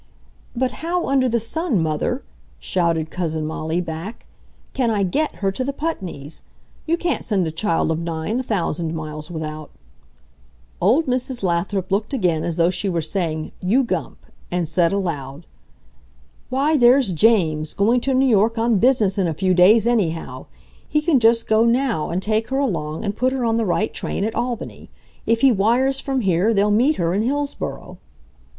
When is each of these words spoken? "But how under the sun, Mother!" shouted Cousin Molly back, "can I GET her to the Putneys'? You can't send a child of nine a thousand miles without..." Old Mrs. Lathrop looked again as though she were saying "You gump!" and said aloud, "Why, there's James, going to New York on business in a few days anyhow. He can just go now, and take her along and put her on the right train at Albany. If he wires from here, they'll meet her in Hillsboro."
"But 0.55 0.71
how 0.81 1.05
under 1.07 1.29
the 1.29 1.37
sun, 1.37 1.79
Mother!" 1.79 2.23
shouted 2.57 3.11
Cousin 3.11 3.45
Molly 3.45 3.79
back, 3.79 4.25
"can 4.73 4.89
I 4.89 5.03
GET 5.03 5.35
her 5.45 5.51
to 5.51 5.63
the 5.63 5.73
Putneys'? 5.73 6.41
You 6.87 6.97
can't 6.97 7.23
send 7.23 7.45
a 7.45 7.51
child 7.51 7.91
of 7.91 7.99
nine 7.99 8.39
a 8.39 8.41
thousand 8.41 8.95
miles 8.95 9.29
without..." 9.29 9.69
Old 10.81 11.05
Mrs. 11.05 11.43
Lathrop 11.43 11.91
looked 11.91 12.15
again 12.15 12.43
as 12.43 12.55
though 12.55 12.71
she 12.71 12.89
were 12.89 13.03
saying 13.03 13.51
"You 13.61 13.83
gump!" 13.83 14.25
and 14.49 14.67
said 14.67 14.91
aloud, 14.91 15.45
"Why, 16.49 16.77
there's 16.77 17.13
James, 17.13 17.75
going 17.75 18.01
to 18.01 18.15
New 18.15 18.25
York 18.25 18.57
on 18.57 18.79
business 18.79 19.19
in 19.19 19.27
a 19.27 19.35
few 19.35 19.53
days 19.53 19.85
anyhow. 19.85 20.47
He 20.89 21.01
can 21.03 21.19
just 21.19 21.45
go 21.45 21.63
now, 21.63 22.09
and 22.09 22.23
take 22.23 22.49
her 22.49 22.57
along 22.57 23.05
and 23.05 23.15
put 23.15 23.33
her 23.33 23.45
on 23.45 23.57
the 23.57 23.65
right 23.65 23.93
train 23.93 24.23
at 24.23 24.33
Albany. 24.33 24.89
If 25.27 25.41
he 25.41 25.51
wires 25.51 25.99
from 25.99 26.21
here, 26.21 26.55
they'll 26.55 26.71
meet 26.71 26.95
her 26.95 27.13
in 27.13 27.21
Hillsboro." 27.21 27.99